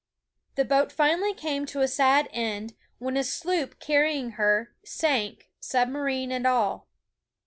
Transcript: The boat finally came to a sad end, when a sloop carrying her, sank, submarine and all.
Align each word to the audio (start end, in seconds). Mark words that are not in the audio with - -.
The 0.55 0.65
boat 0.65 0.91
finally 0.91 1.35
came 1.35 1.67
to 1.67 1.81
a 1.81 1.87
sad 1.87 2.27
end, 2.31 2.73
when 2.97 3.15
a 3.17 3.23
sloop 3.23 3.79
carrying 3.79 4.31
her, 4.31 4.73
sank, 4.83 5.51
submarine 5.59 6.31
and 6.31 6.47
all. 6.47 6.87